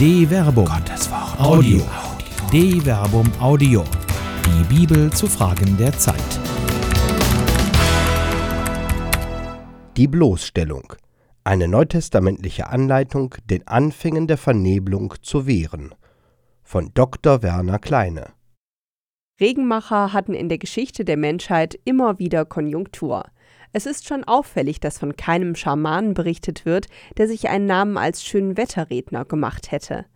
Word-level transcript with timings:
De 0.00 0.26
Verbum. 0.26 0.64
Gottes 0.64 1.10
Wort. 1.10 1.38
Audio. 1.38 1.82
De 2.50 2.80
Verbum 2.80 3.30
Audio. 3.38 3.84
Die 4.46 4.64
Bibel 4.74 5.12
zu 5.12 5.26
Fragen 5.26 5.76
der 5.76 5.92
Zeit. 5.92 6.40
Die 9.98 10.08
Bloßstellung. 10.08 10.94
Eine 11.44 11.68
neutestamentliche 11.68 12.70
Anleitung, 12.70 13.34
den 13.44 13.68
Anfängen 13.68 14.26
der 14.26 14.38
Vernebelung 14.38 15.12
zu 15.20 15.46
wehren. 15.46 15.94
Von 16.62 16.92
Dr. 16.94 17.42
Werner 17.42 17.78
Kleine. 17.78 18.28
Regenmacher 19.38 20.14
hatten 20.14 20.32
in 20.32 20.48
der 20.48 20.56
Geschichte 20.56 21.04
der 21.04 21.18
Menschheit 21.18 21.78
immer 21.84 22.18
wieder 22.18 22.46
Konjunktur. 22.46 23.26
Es 23.72 23.86
ist 23.86 24.08
schon 24.08 24.24
auffällig, 24.24 24.80
dass 24.80 24.98
von 24.98 25.16
keinem 25.16 25.54
Schamanen 25.54 26.14
berichtet 26.14 26.64
wird, 26.64 26.86
der 27.18 27.28
sich 27.28 27.48
einen 27.48 27.66
Namen 27.66 27.96
als 27.96 28.24
Schönwetterredner 28.24 29.24
gemacht 29.24 29.70
hätte. 29.70 30.06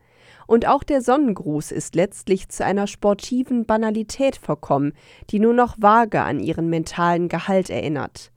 Und 0.46 0.66
auch 0.66 0.82
der 0.82 1.00
Sonnengruß 1.00 1.70
ist 1.70 1.94
letztlich 1.94 2.48
zu 2.48 2.64
einer 2.64 2.86
sportiven 2.86 3.64
Banalität 3.64 4.36
verkommen, 4.36 4.92
die 5.30 5.38
nur 5.38 5.54
noch 5.54 5.76
vage 5.78 6.20
an 6.20 6.40
ihren 6.40 6.68
mentalen 6.68 7.28
Gehalt 7.28 7.70
erinnert. 7.70 8.30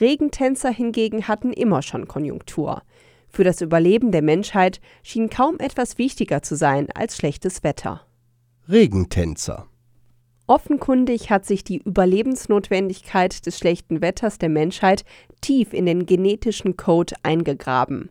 Regentänzer 0.00 0.70
hingegen 0.70 1.28
hatten 1.28 1.52
immer 1.52 1.80
schon 1.82 2.06
Konjunktur. 2.08 2.82
Für 3.28 3.44
das 3.44 3.60
Überleben 3.60 4.12
der 4.12 4.22
Menschheit 4.22 4.80
schien 5.02 5.30
kaum 5.30 5.58
etwas 5.58 5.96
wichtiger 5.98 6.42
zu 6.42 6.56
sein 6.56 6.88
als 6.94 7.16
schlechtes 7.16 7.62
Wetter. 7.62 8.06
Regentänzer. 8.68 9.68
Offenkundig 10.48 11.30
hat 11.30 11.44
sich 11.44 11.64
die 11.64 11.78
Überlebensnotwendigkeit 11.78 13.44
des 13.46 13.58
schlechten 13.58 14.00
Wetters 14.00 14.38
der 14.38 14.48
Menschheit 14.48 15.04
tief 15.40 15.72
in 15.72 15.86
den 15.86 16.06
genetischen 16.06 16.76
Code 16.76 17.16
eingegraben. 17.24 18.10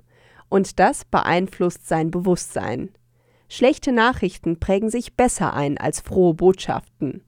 Und 0.49 0.80
das 0.80 1.05
beeinflusst 1.05 1.88
sein 1.88 2.11
Bewusstsein. 2.11 2.89
Schlechte 3.47 3.94
Nachrichten 3.94 4.59
prägen 4.59 4.89
sich 4.89 5.16
besser 5.16 5.53
ein 5.53 5.77
als 5.77 6.02
frohe 6.02 6.33
Botschaften. 6.33 7.23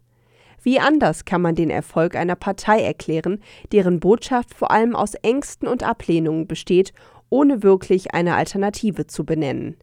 Wie 0.61 0.79
anders 0.79 1.23
kann 1.23 1.41
man 1.41 1.55
den 1.55 1.69
Erfolg 1.69 2.15
einer 2.15 2.35
Partei 2.35 2.81
erklären, 2.81 3.41
deren 3.71 4.01
Botschaft 4.01 4.53
vor 4.53 4.71
allem 4.71 4.95
aus 4.95 5.13
Ängsten 5.13 5.69
und 5.69 5.83
Ablehnungen 5.83 6.47
besteht, 6.47 6.91
ohne 7.29 7.63
wirklich 7.63 8.13
eine 8.13 8.35
Alternative 8.35 9.07
zu 9.07 9.25
benennen. 9.25 9.77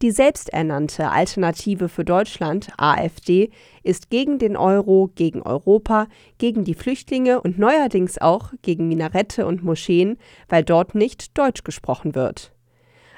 Die 0.00 0.12
selbsternannte 0.12 1.10
Alternative 1.10 1.88
für 1.88 2.04
Deutschland, 2.04 2.68
AfD, 2.76 3.50
ist 3.82 4.10
gegen 4.10 4.38
den 4.38 4.56
Euro, 4.56 5.10
gegen 5.16 5.42
Europa, 5.42 6.06
gegen 6.38 6.62
die 6.62 6.74
Flüchtlinge 6.74 7.40
und 7.40 7.58
neuerdings 7.58 8.18
auch 8.18 8.52
gegen 8.62 8.86
Minarette 8.86 9.44
und 9.44 9.64
Moscheen, 9.64 10.16
weil 10.48 10.62
dort 10.62 10.94
nicht 10.94 11.36
Deutsch 11.36 11.64
gesprochen 11.64 12.14
wird. 12.14 12.52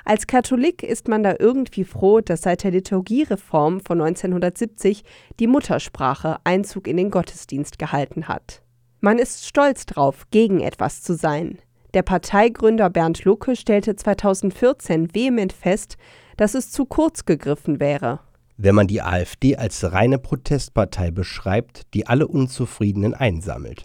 Als 0.06 0.27
Katholik 0.27 0.83
ist 0.83 1.06
man 1.09 1.22
da 1.22 1.34
irgendwie 1.39 1.84
froh, 1.84 2.22
dass 2.22 2.42
seit 2.42 2.64
der 2.64 2.70
Liturgiereform 2.70 3.81
von 3.81 4.00
1970 4.00 5.05
die 5.39 5.47
Muttersprache 5.47 6.39
Einzug 6.44 6.89
in 6.89 6.97
den 6.97 7.11
Gottesdienst 7.11 7.78
gehalten 7.78 8.27
hat. 8.27 8.62
Man 9.00 9.19
ist 9.19 9.47
stolz 9.47 9.84
drauf, 9.84 10.27
gegen 10.31 10.61
etwas 10.61 11.03
zu 11.03 11.15
sein. 11.15 11.59
Der 11.92 12.03
Parteigründer 12.03 12.89
Bernd 12.89 13.25
Lucke 13.25 13.56
stellte 13.56 13.97
2014 13.97 15.12
vehement 15.15 15.53
fest, 15.53 15.97
dass 16.41 16.55
es 16.55 16.70
zu 16.70 16.86
kurz 16.86 17.27
gegriffen 17.27 17.80
wäre. 17.80 18.20
Wenn 18.56 18.74
man 18.74 18.86
die 18.86 19.02
AfD 19.02 19.56
als 19.56 19.92
reine 19.92 20.19
Protestpartei 20.19 21.10
beschreibt, 21.10 21.82
die 21.92 22.06
alle 22.06 22.27
Unzufriedenen 22.27 23.12
einsammelt. 23.12 23.84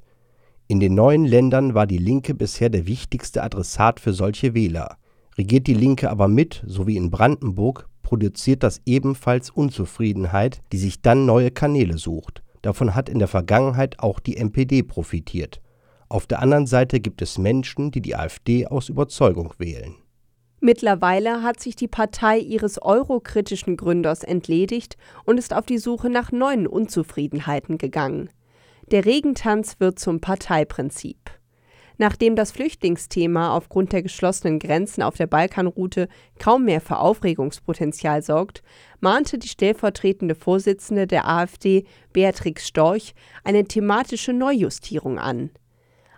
In 0.70 0.80
den 0.80 0.96
neuen 0.96 1.26
Ländern 1.26 1.74
war 1.74 1.86
die 1.86 1.98
Linke 1.98 2.34
bisher 2.34 2.70
der 2.70 2.88
wichtigste 2.88 3.44
Adressat 3.44 4.00
für 4.00 4.14
solche 4.14 4.54
Wähler. 4.54 4.96
Regiert 5.38 5.68
die 5.68 5.74
Linke 5.74 6.10
aber 6.10 6.30
mit, 6.30 6.64
so 6.66 6.88
wie 6.88 6.96
in 6.96 7.12
Brandenburg, 7.12 7.90
produziert 8.04 8.64
das 8.64 8.80
ebenfalls 8.86 9.50
Unzufriedenheit, 9.50 10.62
die 10.72 10.78
sich 10.78 11.02
dann 11.02 11.26
neue 11.26 11.52
Kanäle 11.52 11.98
sucht. 11.98 12.42
Davon 12.62 12.96
hat 12.96 13.10
in 13.10 13.20
der 13.20 13.28
Vergangenheit 13.28 14.00
auch 14.00 14.22
die 14.22 14.38
NPD 14.38 14.82
profitiert. 14.82 15.60
Auf 16.08 16.26
der 16.26 16.42
anderen 16.42 16.68
Seite 16.68 17.02
gibt 17.02 17.22
es 17.22 17.38
Menschen, 17.38 17.92
die 17.92 18.00
die 18.00 18.16
AfD 18.16 18.66
aus 18.66 18.88
Überzeugung 18.88 19.54
wählen. 19.58 19.96
Mittlerweile 20.66 21.44
hat 21.44 21.60
sich 21.60 21.76
die 21.76 21.88
Partei 21.88 22.40
ihres 22.40 22.82
eurokritischen 22.82 23.78
Gründers 23.78 24.24
entledigt 24.24 24.98
und 25.24 25.38
ist 25.38 25.54
auf 25.54 25.68
die 25.68 25.78
Suche 25.78 26.10
nach 26.10 26.32
neuen 26.32 26.66
Unzufriedenheiten 26.66 27.78
gegangen. 27.78 28.32
Der 28.90 29.06
Regentanz 29.06 29.76
wird 29.80 30.00
zum 30.00 30.22
Parteiprinzip. 30.22 31.20
Nachdem 32.00 32.36
das 32.36 32.52
Flüchtlingsthema 32.52 33.56
aufgrund 33.56 33.94
der 33.94 34.02
geschlossenen 34.02 34.58
Grenzen 34.58 35.04
auf 35.04 35.14
der 35.14 35.28
Balkanroute 35.28 36.08
kaum 36.40 36.66
mehr 36.66 36.82
für 36.82 36.98
Aufregungspotenzial 36.98 38.24
sorgt, 38.24 38.64
mahnte 39.00 39.38
die 39.38 39.50
stellvertretende 39.50 40.34
Vorsitzende 40.34 41.06
der 41.06 41.30
AfD, 41.30 41.86
Beatrix 42.12 42.68
Storch, 42.68 43.14
eine 43.44 43.66
thematische 43.66 44.34
Neujustierung 44.34 45.20
an. 45.20 45.52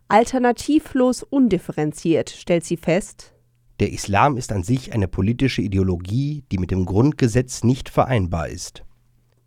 Alternativlos 0.08 1.24
undifferenziert, 1.24 2.30
stellt 2.30 2.64
sie 2.64 2.78
fest, 2.78 3.34
der 3.80 3.94
Islam 3.94 4.38
ist 4.38 4.52
an 4.52 4.64
sich 4.64 4.94
eine 4.94 5.08
politische 5.08 5.62
Ideologie, 5.62 6.44
die 6.52 6.58
mit 6.58 6.72
dem 6.72 6.86
Grundgesetz 6.86 7.64
nicht 7.64 7.90
vereinbar 7.90 8.50
ist. 8.50 8.84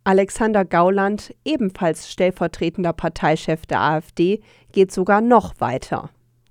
Alexander 0.05 0.65
Gauland, 0.65 1.35
ebenfalls 1.45 2.11
stellvertretender 2.11 2.93
Parteichef 2.93 3.67
der 3.67 3.81
AfD, 3.81 4.41
geht 4.73 4.93
sogar 4.93 5.21
noch 5.21 5.55
weiter. 5.61 6.11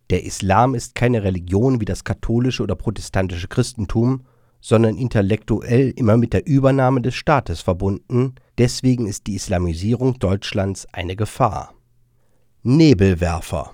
Der 0.10 0.24
Islam 0.24 0.76
ist 0.76 0.96
keine 0.96 1.24
Religion 1.24 1.80
wie 1.80 1.86
das 1.86 2.04
katholische 2.04 2.64
oder 2.64 2.76
protestantische 2.76 3.48
Christentum, 3.48 4.24
sondern 4.62 4.98
intellektuell 4.98 5.92
immer 5.96 6.18
mit 6.18 6.34
der 6.34 6.46
Übernahme 6.46 7.02
des 7.02 7.16
Staates 7.16 7.62
verbunden, 7.62 8.36
deswegen 8.58 9.08
ist 9.08 9.28
die 9.28 9.36
Islamisierung 9.36 10.20
Deutschlands 10.20 10.86
eine 10.92 11.16
Gefahr. 11.16 11.74
Nebelwerfer 12.62 13.74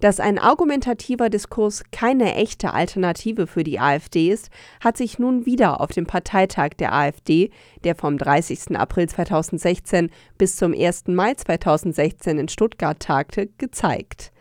dass 0.00 0.20
ein 0.20 0.38
argumentativer 0.38 1.30
Diskurs 1.30 1.84
keine 1.92 2.34
echte 2.34 2.72
Alternative 2.72 3.46
für 3.46 3.64
die 3.64 3.78
AfD 3.78 4.30
ist, 4.30 4.50
hat 4.80 4.96
sich 4.96 5.18
nun 5.18 5.46
wieder 5.46 5.80
auf 5.80 5.90
dem 5.90 6.06
Parteitag 6.06 6.70
der 6.78 6.92
AfD, 6.92 7.50
der 7.84 7.94
vom 7.94 8.18
30. 8.18 8.76
April 8.76 9.08
2016 9.08 10.10
bis 10.38 10.56
zum 10.56 10.72
1. 10.72 11.08
Mai 11.08 11.34
2016 11.34 12.38
in 12.38 12.48
Stuttgart 12.48 13.00
tagte, 13.00 13.48
gezeigt. 13.58 14.32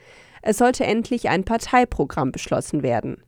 Es 0.41 0.57
sollte 0.57 0.85
endlich 0.85 1.29
ein 1.29 1.43
Parteiprogramm 1.43 2.31
beschlossen 2.31 2.81
werden. 2.81 3.21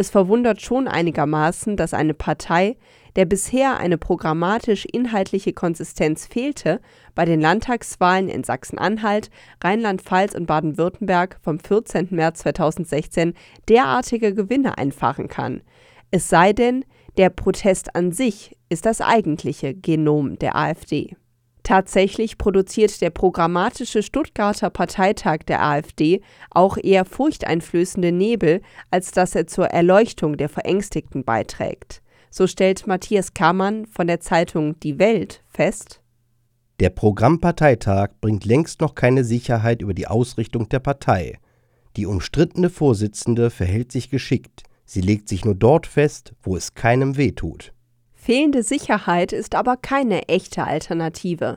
Es 0.00 0.08
verwundert 0.08 0.62
schon 0.62 0.88
einigermaßen, 0.88 1.76
dass 1.76 1.92
eine 1.92 2.14
Partei, 2.14 2.78
der 3.16 3.26
bisher 3.26 3.76
eine 3.76 3.98
programmatisch-inhaltliche 3.98 5.52
Konsistenz 5.52 6.26
fehlte, 6.26 6.80
bei 7.14 7.26
den 7.26 7.38
Landtagswahlen 7.38 8.30
in 8.30 8.42
Sachsen-Anhalt, 8.42 9.28
Rheinland-Pfalz 9.62 10.34
und 10.34 10.46
Baden-Württemberg 10.46 11.38
vom 11.42 11.60
14. 11.60 12.08
März 12.12 12.38
2016 12.38 13.34
derartige 13.68 14.34
Gewinne 14.34 14.78
einfahren 14.78 15.28
kann. 15.28 15.60
Es 16.10 16.30
sei 16.30 16.54
denn, 16.54 16.86
der 17.18 17.28
Protest 17.28 17.94
an 17.94 18.10
sich 18.10 18.56
ist 18.70 18.86
das 18.86 19.02
eigentliche 19.02 19.74
Genom 19.74 20.38
der 20.38 20.56
AfD. 20.56 21.14
Tatsächlich 21.70 22.36
produziert 22.36 23.00
der 23.00 23.10
programmatische 23.10 24.02
Stuttgarter 24.02 24.70
Parteitag 24.70 25.44
der 25.46 25.62
AfD 25.62 26.20
auch 26.50 26.76
eher 26.76 27.04
furchteinflößende 27.04 28.10
Nebel, 28.10 28.60
als 28.90 29.12
dass 29.12 29.36
er 29.36 29.46
zur 29.46 29.66
Erleuchtung 29.66 30.36
der 30.36 30.48
Verängstigten 30.48 31.22
beiträgt. 31.22 32.02
So 32.28 32.48
stellt 32.48 32.88
Matthias 32.88 33.34
Kammann 33.34 33.86
von 33.86 34.08
der 34.08 34.18
Zeitung 34.18 34.80
Die 34.80 34.98
Welt 34.98 35.44
fest, 35.46 36.00
der 36.80 36.90
Programmparteitag 36.90 38.08
bringt 38.20 38.44
längst 38.44 38.80
noch 38.80 38.96
keine 38.96 39.22
Sicherheit 39.22 39.80
über 39.80 39.94
die 39.94 40.08
Ausrichtung 40.08 40.68
der 40.70 40.80
Partei. 40.80 41.38
Die 41.96 42.06
umstrittene 42.06 42.68
Vorsitzende 42.68 43.48
verhält 43.48 43.92
sich 43.92 44.10
geschickt, 44.10 44.64
sie 44.86 45.02
legt 45.02 45.28
sich 45.28 45.44
nur 45.44 45.54
dort 45.54 45.86
fest, 45.86 46.32
wo 46.42 46.56
es 46.56 46.74
keinem 46.74 47.16
wehtut. 47.16 47.72
Fehlende 48.22 48.62
Sicherheit 48.62 49.32
ist 49.32 49.54
aber 49.54 49.78
keine 49.78 50.28
echte 50.28 50.64
Alternative. 50.64 51.56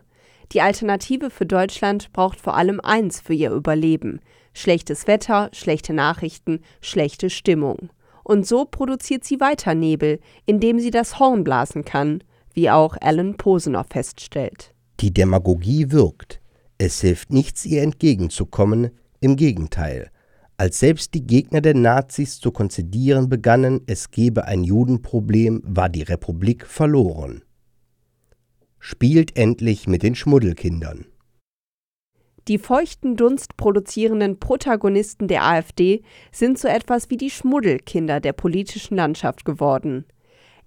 Die 0.54 0.62
Alternative 0.62 1.30
für 1.30 1.46
Deutschland 1.46 2.14
braucht 2.14 2.40
vor 2.40 2.56
allem 2.56 2.80
eins 2.80 3.20
für 3.20 3.34
ihr 3.34 3.52
Überleben 3.52 4.22
schlechtes 4.54 5.08
Wetter, 5.08 5.50
schlechte 5.52 5.94
Nachrichten, 5.94 6.62
schlechte 6.80 7.30
Stimmung. 7.30 7.90
Und 8.24 8.48
so 8.48 8.64
produziert 8.66 9.26
sie 9.26 9.40
weiter 9.42 9.76
Nebel, 9.76 10.20
indem 10.46 10.80
sie 10.80 10.92
das 10.92 11.20
Horn 11.20 11.44
blasen 11.44 11.84
kann, 11.84 12.24
wie 12.54 12.70
auch 12.70 12.96
Alan 13.02 13.36
Posener 13.36 13.84
feststellt. 13.84 14.74
Die 15.02 15.14
Demagogie 15.14 15.92
wirkt. 15.92 16.40
Es 16.78 17.02
hilft 17.02 17.32
nichts, 17.32 17.66
ihr 17.66 17.82
entgegenzukommen, 17.82 18.92
im 19.20 19.36
Gegenteil. 19.36 20.12
Als 20.58 20.80
selbst 20.80 21.14
die 21.14 21.26
Gegner 21.26 21.62
der 21.62 21.74
Nazis 21.74 22.40
zu 22.40 22.52
konzidieren 22.52 23.28
begannen, 23.28 23.82
es 23.88 24.12
gebe 24.12 24.46
ein 24.46 24.64
Judenproblem, 24.64 25.62
war 25.66 25.90
die 25.90 26.04
Republik 26.04 26.68
verloren. 26.68 27.44
Spielt 28.80 29.36
endlich 29.36 29.88
mit 29.88 30.04
den 30.04 30.14
Schmuddelkindern. 30.14 31.06
Die 32.48 32.58
feuchten 32.58 33.16
Dunst 33.16 33.56
produzierenden 33.56 34.38
Protagonisten 34.38 35.30
der 35.30 35.44
AfD 35.44 36.04
sind 36.32 36.60
so 36.60 36.68
etwas 36.68 37.10
wie 37.10 37.18
die 37.18 37.30
Schmuddelkinder 37.30 38.20
der 38.20 38.34
politischen 38.34 38.98
Landschaft 38.98 39.46
geworden. 39.46 40.06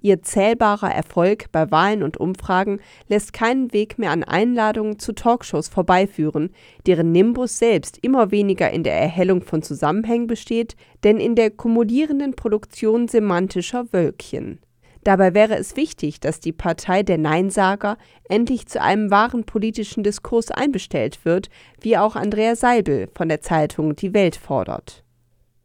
Ihr 0.00 0.22
zählbarer 0.22 0.92
Erfolg 0.92 1.46
bei 1.52 1.70
Wahlen 1.70 2.02
und 2.02 2.16
Umfragen 2.18 2.80
lässt 3.08 3.32
keinen 3.32 3.72
Weg 3.72 3.98
mehr 3.98 4.10
an 4.10 4.24
Einladungen 4.24 4.98
zu 4.98 5.12
Talkshows 5.12 5.68
vorbeiführen, 5.68 6.50
deren 6.86 7.12
Nimbus 7.12 7.58
selbst 7.58 7.98
immer 8.02 8.30
weniger 8.30 8.70
in 8.70 8.82
der 8.82 8.94
Erhellung 9.00 9.42
von 9.42 9.62
Zusammenhängen 9.62 10.26
besteht, 10.26 10.76
denn 11.02 11.18
in 11.18 11.34
der 11.34 11.50
kumulierenden 11.50 12.36
Produktion 12.36 13.08
semantischer 13.08 13.92
Wölkchen. 13.92 14.60
Dabei 15.06 15.34
wäre 15.34 15.56
es 15.56 15.76
wichtig, 15.76 16.18
dass 16.18 16.40
die 16.40 16.52
Partei 16.52 17.04
der 17.04 17.16
Neinsager 17.16 17.96
endlich 18.28 18.66
zu 18.66 18.82
einem 18.82 19.12
wahren 19.12 19.44
politischen 19.44 20.02
Diskurs 20.02 20.50
einbestellt 20.50 21.24
wird, 21.24 21.48
wie 21.80 21.96
auch 21.96 22.16
Andrea 22.16 22.56
Seibel 22.56 23.08
von 23.14 23.28
der 23.28 23.40
Zeitung 23.40 23.94
Die 23.94 24.12
Welt 24.14 24.34
fordert. 24.34 25.04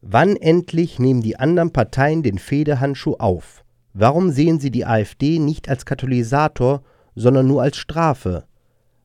Wann 0.01 0.35
endlich 0.35 0.99
nehmen 0.99 1.21
die 1.21 1.37
anderen 1.37 1.73
Parteien 1.73 2.21
den 2.21 2.37
Fehdehandschuh 2.37 3.15
auf? 3.17 3.60
Warum 3.93 4.31
sehen 4.31 4.59
sie 4.59 4.71
die 4.71 4.85
AfD 4.85 5.39
nicht 5.39 5.67
als 5.67 5.85
Katalysator, 5.85 6.81
sondern 7.15 7.47
nur 7.47 7.61
als 7.61 7.77
Strafe? 7.77 8.45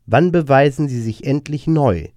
Wann 0.06 0.30
beweisen 0.30 0.88
sie 0.88 1.00
sich 1.00 1.24
endlich 1.26 1.66
neu? 1.66 2.08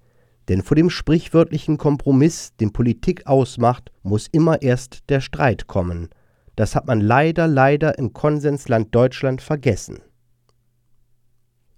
Denn 0.48 0.62
vor 0.62 0.76
dem 0.76 0.90
sprichwörtlichen 0.90 1.78
Kompromiss, 1.78 2.56
den 2.58 2.72
Politik 2.72 3.28
ausmacht, 3.28 3.92
muss 4.04 4.28
immer 4.28 4.62
erst 4.62 5.10
der 5.10 5.22
Streit 5.22 5.68
kommen. 5.68 6.10
Das 6.56 6.76
hat 6.76 6.88
man 6.88 7.02
leider, 7.02 7.48
leider 7.48 7.98
im 7.98 8.14
Konsensland 8.14 8.94
Deutschland 8.94 9.42
vergessen. 9.42 10.00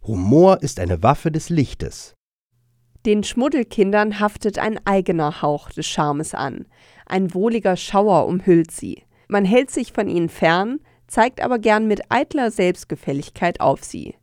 Humor 0.03 0.61
ist 0.61 0.79
eine 0.79 1.03
Waffe 1.03 1.31
des 1.31 1.49
Lichtes. 1.49 2.15
Den 3.05 3.23
Schmuddelkindern 3.23 4.19
haftet 4.19 4.57
ein 4.59 4.79
eigener 4.85 5.41
Hauch 5.41 5.69
des 5.69 5.87
Charmes 5.87 6.33
an. 6.33 6.65
Ein 7.05 7.33
wohliger 7.33 7.75
Schauer 7.75 8.25
umhüllt 8.25 8.71
sie. 8.71 9.03
Man 9.31 9.45
hält 9.45 9.72
sich 9.72 9.94
von 9.94 10.10
ihnen 10.10 10.28
fern, 10.28 10.81
zeigt 11.07 11.42
aber 11.42 11.57
gern 11.57 11.88
mit 11.88 12.01
eitler 12.10 12.51
Selbstgefälligkeit 12.51 13.62
auf 13.62 13.81
sie. 13.81 14.16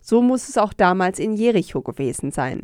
So 0.00 0.22
muss 0.22 0.48
es 0.48 0.56
auch 0.56 0.72
damals 0.72 1.18
in 1.18 1.34
Jericho 1.34 1.82
gewesen 1.82 2.30
sein. 2.30 2.62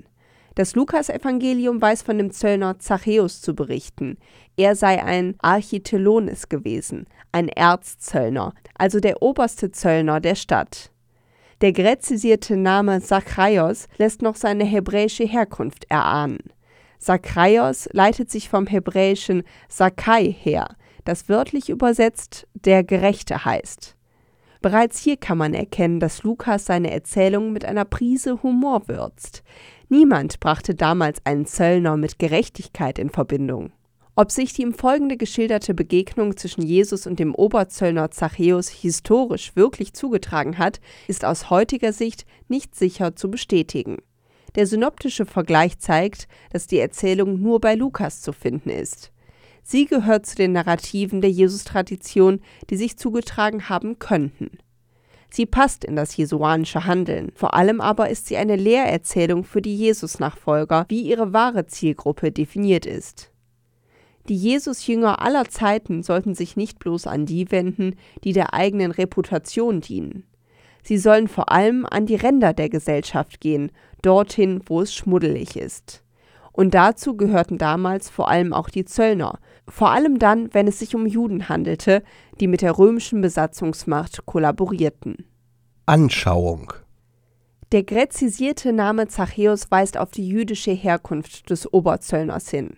Das 0.54 0.74
Lukasevangelium 0.74 1.82
weiß 1.82 2.00
von 2.00 2.16
dem 2.16 2.30
Zöllner 2.30 2.78
Zachäus 2.78 3.42
zu 3.42 3.54
berichten. 3.54 4.16
Er 4.56 4.76
sei 4.76 5.04
ein 5.04 5.34
Architelones 5.40 6.48
gewesen, 6.48 7.04
ein 7.32 7.50
Erzzöllner, 7.50 8.54
also 8.78 8.98
der 8.98 9.20
oberste 9.20 9.70
Zöllner 9.70 10.20
der 10.20 10.36
Stadt. 10.36 10.92
Der 11.60 11.72
gräzisierte 11.72 12.56
Name 12.56 13.02
Zachaios 13.02 13.88
lässt 13.98 14.22
noch 14.22 14.36
seine 14.36 14.64
hebräische 14.64 15.24
Herkunft 15.24 15.84
erahnen. 15.90 16.38
Zachaios 16.98 17.90
leitet 17.92 18.30
sich 18.30 18.48
vom 18.48 18.66
hebräischen 18.66 19.42
Sakai 19.68 20.32
her, 20.32 20.76
das 21.04 21.28
wörtlich 21.28 21.68
übersetzt 21.68 22.46
der 22.54 22.84
Gerechte 22.84 23.44
heißt. 23.44 23.96
Bereits 24.62 24.98
hier 24.98 25.16
kann 25.16 25.38
man 25.38 25.54
erkennen, 25.54 26.00
dass 26.00 26.22
Lukas 26.22 26.66
seine 26.66 26.90
Erzählung 26.90 27.52
mit 27.52 27.64
einer 27.64 27.86
Prise 27.86 28.42
Humor 28.42 28.88
würzt. 28.88 29.42
Niemand 29.88 30.38
brachte 30.38 30.74
damals 30.74 31.24
einen 31.24 31.46
Zöllner 31.46 31.96
mit 31.96 32.18
Gerechtigkeit 32.18 32.98
in 32.98 33.08
Verbindung. 33.08 33.72
Ob 34.16 34.30
sich 34.30 34.52
die 34.52 34.62
im 34.62 34.74
Folgende 34.74 35.16
geschilderte 35.16 35.72
Begegnung 35.72 36.36
zwischen 36.36 36.60
Jesus 36.60 37.06
und 37.06 37.18
dem 37.18 37.34
Oberzöllner 37.34 38.10
Zachäus 38.10 38.68
historisch 38.68 39.56
wirklich 39.56 39.94
zugetragen 39.94 40.58
hat, 40.58 40.80
ist 41.08 41.24
aus 41.24 41.48
heutiger 41.48 41.94
Sicht 41.94 42.26
nicht 42.48 42.74
sicher 42.74 43.16
zu 43.16 43.30
bestätigen. 43.30 43.96
Der 44.56 44.66
synoptische 44.66 45.24
Vergleich 45.24 45.78
zeigt, 45.78 46.28
dass 46.52 46.66
die 46.66 46.80
Erzählung 46.80 47.40
nur 47.40 47.60
bei 47.60 47.74
Lukas 47.76 48.20
zu 48.20 48.32
finden 48.32 48.68
ist. 48.68 49.10
Sie 49.70 49.86
gehört 49.86 50.26
zu 50.26 50.34
den 50.34 50.50
Narrativen 50.50 51.20
der 51.20 51.30
Jesus-Tradition, 51.30 52.40
die 52.70 52.76
sich 52.76 52.96
zugetragen 52.96 53.68
haben 53.68 54.00
könnten. 54.00 54.58
Sie 55.30 55.46
passt 55.46 55.84
in 55.84 55.94
das 55.94 56.16
jesuanische 56.16 56.86
Handeln, 56.86 57.30
vor 57.36 57.54
allem 57.54 57.80
aber 57.80 58.10
ist 58.10 58.26
sie 58.26 58.36
eine 58.36 58.56
Lehrerzählung 58.56 59.44
für 59.44 59.62
die 59.62 59.76
Jesus-Nachfolger, 59.76 60.86
wie 60.88 61.02
ihre 61.02 61.32
wahre 61.32 61.68
Zielgruppe 61.68 62.32
definiert 62.32 62.84
ist. 62.84 63.30
Die 64.28 64.34
Jesus-Jünger 64.34 65.22
aller 65.22 65.44
Zeiten 65.44 66.02
sollten 66.02 66.34
sich 66.34 66.56
nicht 66.56 66.80
bloß 66.80 67.06
an 67.06 67.24
die 67.24 67.52
wenden, 67.52 67.94
die 68.24 68.32
der 68.32 68.54
eigenen 68.54 68.90
Reputation 68.90 69.80
dienen. 69.80 70.24
Sie 70.82 70.98
sollen 70.98 71.28
vor 71.28 71.52
allem 71.52 71.86
an 71.88 72.06
die 72.06 72.16
Ränder 72.16 72.54
der 72.54 72.70
Gesellschaft 72.70 73.40
gehen, 73.40 73.70
dorthin, 74.02 74.62
wo 74.66 74.80
es 74.80 74.92
schmuddelig 74.92 75.54
ist. 75.54 76.02
Und 76.50 76.74
dazu 76.74 77.16
gehörten 77.16 77.58
damals 77.58 78.10
vor 78.10 78.28
allem 78.28 78.52
auch 78.52 78.68
die 78.68 78.84
Zöllner, 78.84 79.38
vor 79.70 79.90
allem 79.90 80.18
dann, 80.18 80.52
wenn 80.52 80.66
es 80.66 80.78
sich 80.78 80.94
um 80.94 81.06
Juden 81.06 81.48
handelte, 81.48 82.02
die 82.40 82.46
mit 82.46 82.62
der 82.62 82.76
römischen 82.76 83.20
Besatzungsmacht 83.20 84.26
kollaborierten. 84.26 85.24
Anschauung 85.86 86.72
Der 87.72 87.82
gräzisierte 87.82 88.72
Name 88.72 89.08
Zachäus 89.08 89.70
weist 89.70 89.96
auf 89.96 90.10
die 90.10 90.28
jüdische 90.28 90.72
Herkunft 90.72 91.50
des 91.50 91.72
Oberzöllners 91.72 92.50
hin. 92.50 92.76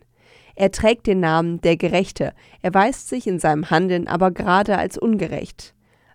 Er 0.55 0.71
trägt 0.71 1.07
den 1.07 1.21
Namen 1.21 1.61
der 1.63 1.77
Gerechte, 1.77 2.35
erweist 2.61 3.09
sich 3.09 3.27
in 3.27 3.39
seinem 3.39 3.71
Handeln 3.71 4.07
aber 4.07 4.31
gerade 4.31 4.77
als 4.77 4.99
ungerecht. 4.99 5.75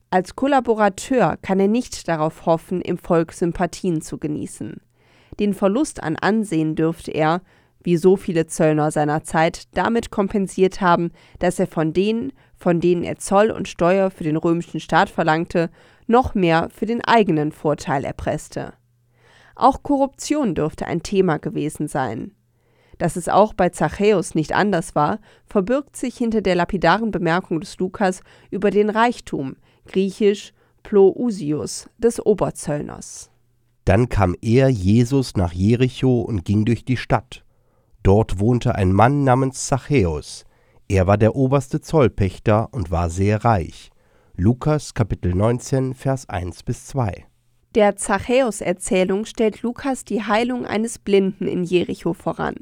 Als 0.09 0.35
Kollaborateur 0.35 1.37
kann 1.41 1.59
er 1.59 1.67
nicht 1.67 2.07
darauf 2.07 2.45
hoffen, 2.45 2.81
im 2.81 2.97
Volk 2.97 3.33
Sympathien 3.33 4.01
zu 4.01 4.17
genießen. 4.17 4.79
Den 5.39 5.53
Verlust 5.53 6.01
an 6.01 6.15
Ansehen 6.15 6.75
dürfte 6.75 7.11
er, 7.11 7.41
wie 7.83 7.97
so 7.97 8.17
viele 8.17 8.47
Zöllner 8.47 8.91
seiner 8.91 9.23
Zeit, 9.23 9.63
damit 9.73 10.11
kompensiert 10.11 10.81
haben, 10.81 11.11
dass 11.39 11.59
er 11.59 11.67
von 11.67 11.93
denen, 11.93 12.33
von 12.55 12.79
denen 12.79 13.03
er 13.03 13.17
Zoll 13.17 13.51
und 13.51 13.67
Steuer 13.67 14.11
für 14.11 14.23
den 14.23 14.37
römischen 14.37 14.79
Staat 14.79 15.09
verlangte, 15.09 15.69
noch 16.07 16.35
mehr 16.35 16.69
für 16.73 16.85
den 16.85 17.03
eigenen 17.03 17.51
Vorteil 17.51 18.03
erpresste. 18.03 18.73
Auch 19.55 19.83
Korruption 19.83 20.55
dürfte 20.55 20.85
ein 20.85 21.03
Thema 21.03 21.37
gewesen 21.37 21.87
sein. 21.87 22.31
Dass 22.97 23.15
es 23.15 23.29
auch 23.29 23.53
bei 23.53 23.69
Zachäus 23.69 24.33
nicht 24.33 24.53
anders 24.53 24.95
war, 24.95 25.19
verbirgt 25.45 25.95
sich 25.95 26.17
hinter 26.17 26.41
der 26.41 26.55
lapidaren 26.55 27.11
Bemerkung 27.11 27.59
des 27.59 27.77
Lukas 27.77 28.21
über 28.49 28.71
den 28.71 28.89
Reichtum, 28.89 29.55
griechisch 29.85 30.53
Plousius, 30.83 31.89
des 31.97 32.25
Oberzöllners. 32.25 33.29
Dann 33.85 34.09
kam 34.09 34.35
er, 34.41 34.69
Jesus, 34.69 35.35
nach 35.35 35.53
Jericho 35.53 36.21
und 36.21 36.43
ging 36.43 36.65
durch 36.65 36.85
die 36.85 36.97
Stadt. 36.97 37.43
Dort 38.07 38.39
wohnte 38.39 38.73
ein 38.73 38.93
Mann 38.93 39.25
namens 39.25 39.67
Zachäus. 39.67 40.45
Er 40.87 41.07
war 41.07 41.17
der 41.17 41.35
oberste 41.35 41.81
Zollpächter 41.81 42.69
und 42.71 42.89
war 42.89 43.09
sehr 43.09 43.43
reich. 43.43 43.89
Lukas 44.37 44.93
Kapitel 44.93 45.35
19, 45.35 45.93
Vers 45.93 46.29
1 46.29 46.63
bis 46.63 46.85
2. 46.85 47.25
Der 47.75 47.97
Zachäus-Erzählung 47.97 49.25
stellt 49.25 49.61
Lukas 49.61 50.05
die 50.05 50.23
Heilung 50.23 50.65
eines 50.65 50.99
Blinden 50.99 51.49
in 51.49 51.65
Jericho 51.65 52.13
voran. 52.13 52.55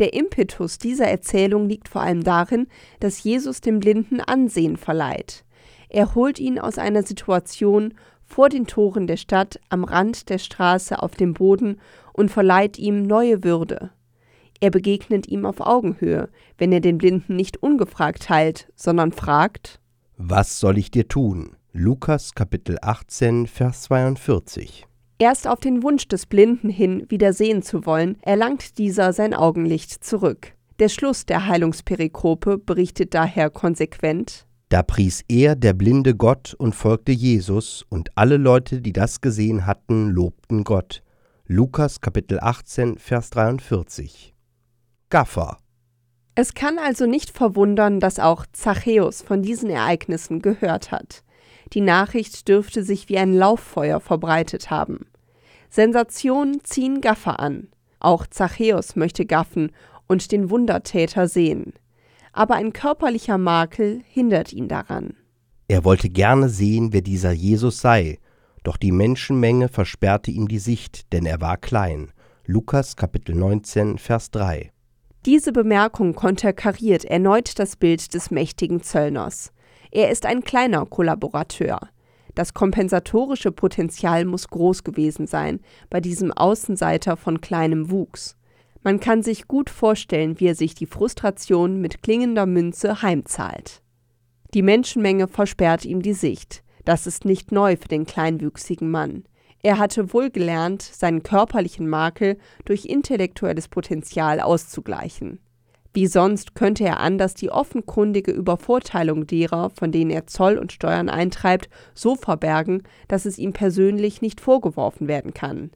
Der 0.00 0.12
Impetus 0.12 0.78
dieser 0.78 1.06
Erzählung 1.06 1.68
liegt 1.68 1.88
vor 1.88 2.02
allem 2.02 2.24
darin, 2.24 2.66
dass 2.98 3.22
Jesus 3.22 3.60
dem 3.60 3.78
Blinden 3.78 4.20
Ansehen 4.20 4.76
verleiht. 4.76 5.44
Er 5.88 6.16
holt 6.16 6.40
ihn 6.40 6.58
aus 6.58 6.78
einer 6.78 7.04
Situation 7.04 7.94
vor 8.24 8.48
den 8.48 8.66
Toren 8.66 9.06
der 9.06 9.18
Stadt 9.18 9.60
am 9.68 9.84
Rand 9.84 10.30
der 10.30 10.38
Straße 10.38 11.00
auf 11.00 11.14
dem 11.14 11.32
Boden 11.32 11.80
und 12.12 12.32
verleiht 12.32 12.76
ihm 12.76 13.04
neue 13.04 13.44
Würde. 13.44 13.92
Er 14.60 14.70
begegnet 14.70 15.28
ihm 15.28 15.46
auf 15.46 15.60
Augenhöhe, 15.60 16.28
wenn 16.58 16.72
er 16.72 16.80
den 16.80 16.98
Blinden 16.98 17.36
nicht 17.36 17.62
ungefragt 17.62 18.28
heilt, 18.30 18.68
sondern 18.74 19.12
fragt: 19.12 19.80
Was 20.16 20.60
soll 20.60 20.78
ich 20.78 20.90
dir 20.90 21.08
tun? 21.08 21.56
Lukas 21.72 22.34
Kapitel 22.34 22.78
18, 22.80 23.46
Vers 23.46 23.82
42. 23.82 24.86
Erst 25.18 25.48
auf 25.48 25.60
den 25.60 25.82
Wunsch 25.82 26.08
des 26.08 26.26
Blinden 26.26 26.68
hin, 26.68 27.04
wieder 27.08 27.32
sehen 27.32 27.62
zu 27.62 27.86
wollen, 27.86 28.18
erlangt 28.22 28.78
dieser 28.78 29.12
sein 29.12 29.34
Augenlicht 29.34 30.04
zurück. 30.04 30.54
Der 30.80 30.88
Schluss 30.88 31.24
der 31.24 31.46
Heilungsperikope 31.46 32.58
berichtet 32.58 33.14
daher 33.14 33.48
konsequent: 33.50 34.46
Da 34.68 34.82
pries 34.82 35.24
er, 35.28 35.54
der 35.54 35.72
Blinde, 35.72 36.16
Gott 36.16 36.54
und 36.58 36.74
folgte 36.74 37.12
Jesus, 37.12 37.84
und 37.88 38.10
alle 38.16 38.36
Leute, 38.36 38.80
die 38.80 38.92
das 38.92 39.20
gesehen 39.20 39.66
hatten, 39.66 40.10
lobten 40.10 40.64
Gott. 40.64 41.02
Lukas 41.46 42.00
Kapitel 42.00 42.40
18, 42.40 42.98
Vers 42.98 43.30
43. 43.30 44.33
Gaffer. 45.14 45.58
Es 46.34 46.54
kann 46.54 46.76
also 46.76 47.06
nicht 47.06 47.30
verwundern, 47.30 48.00
dass 48.00 48.18
auch 48.18 48.46
Zachäus 48.52 49.22
von 49.22 49.42
diesen 49.42 49.70
Ereignissen 49.70 50.42
gehört 50.42 50.90
hat. 50.90 51.22
Die 51.72 51.82
Nachricht 51.82 52.48
dürfte 52.48 52.82
sich 52.82 53.08
wie 53.08 53.18
ein 53.18 53.32
Lauffeuer 53.32 54.00
verbreitet 54.00 54.70
haben. 54.70 55.06
Sensationen 55.70 56.64
ziehen 56.64 57.00
Gaffer 57.00 57.38
an. 57.38 57.68
Auch 58.00 58.26
Zachäus 58.26 58.96
möchte 58.96 59.24
gaffen 59.24 59.70
und 60.08 60.32
den 60.32 60.50
Wundertäter 60.50 61.28
sehen. 61.28 61.74
Aber 62.32 62.56
ein 62.56 62.72
körperlicher 62.72 63.38
Makel 63.38 64.02
hindert 64.08 64.52
ihn 64.52 64.66
daran. 64.66 65.14
Er 65.68 65.84
wollte 65.84 66.10
gerne 66.10 66.48
sehen, 66.48 66.92
wer 66.92 67.02
dieser 67.02 67.30
Jesus 67.30 67.80
sei, 67.80 68.18
doch 68.64 68.76
die 68.76 68.90
Menschenmenge 68.90 69.68
versperrte 69.68 70.32
ihm 70.32 70.48
die 70.48 70.58
Sicht, 70.58 71.12
denn 71.12 71.24
er 71.24 71.40
war 71.40 71.56
klein. 71.56 72.10
Lukas 72.46 72.96
Kapitel 72.96 73.36
19, 73.36 73.98
Vers 73.98 74.32
3. 74.32 74.73
Diese 75.26 75.52
Bemerkung 75.52 76.14
konterkariert 76.14 77.06
erneut 77.06 77.58
das 77.58 77.76
Bild 77.76 78.12
des 78.12 78.30
mächtigen 78.30 78.82
Zöllners. 78.82 79.52
Er 79.90 80.10
ist 80.10 80.26
ein 80.26 80.42
kleiner 80.42 80.84
Kollaborateur. 80.84 81.80
Das 82.34 82.52
kompensatorische 82.52 83.50
Potenzial 83.50 84.26
muss 84.26 84.48
groß 84.48 84.84
gewesen 84.84 85.26
sein 85.26 85.60
bei 85.88 86.02
diesem 86.02 86.30
Außenseiter 86.30 87.16
von 87.16 87.40
kleinem 87.40 87.90
Wuchs. 87.90 88.36
Man 88.82 89.00
kann 89.00 89.22
sich 89.22 89.48
gut 89.48 89.70
vorstellen, 89.70 90.40
wie 90.40 90.48
er 90.48 90.54
sich 90.54 90.74
die 90.74 90.84
Frustration 90.84 91.80
mit 91.80 92.02
klingender 92.02 92.44
Münze 92.44 93.00
heimzahlt. 93.00 93.80
Die 94.52 94.62
Menschenmenge 94.62 95.26
versperrt 95.26 95.86
ihm 95.86 96.02
die 96.02 96.12
Sicht. 96.12 96.62
Das 96.84 97.06
ist 97.06 97.24
nicht 97.24 97.50
neu 97.50 97.76
für 97.76 97.88
den 97.88 98.04
kleinwüchsigen 98.04 98.90
Mann. 98.90 99.24
Er 99.64 99.78
hatte 99.78 100.12
wohl 100.12 100.28
gelernt, 100.28 100.82
seinen 100.82 101.22
körperlichen 101.22 101.88
Makel 101.88 102.36
durch 102.66 102.84
intellektuelles 102.84 103.68
Potenzial 103.68 104.40
auszugleichen. 104.40 105.38
Wie 105.94 106.06
sonst 106.06 106.54
könnte 106.54 106.84
er 106.84 107.00
anders 107.00 107.32
die 107.32 107.50
offenkundige 107.50 108.30
Übervorteilung 108.30 109.26
derer, 109.26 109.70
von 109.70 109.90
denen 109.90 110.10
er 110.10 110.26
Zoll 110.26 110.58
und 110.58 110.72
Steuern 110.72 111.08
eintreibt, 111.08 111.70
so 111.94 112.14
verbergen, 112.14 112.82
dass 113.08 113.24
es 113.24 113.38
ihm 113.38 113.54
persönlich 113.54 114.20
nicht 114.20 114.42
vorgeworfen 114.42 115.08
werden 115.08 115.32
kann. 115.32 115.70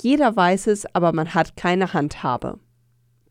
Jeder 0.00 0.36
weiß 0.36 0.68
es, 0.68 0.86
aber 0.94 1.12
man 1.12 1.34
hat 1.34 1.56
keine 1.56 1.94
Handhabe. 1.94 2.60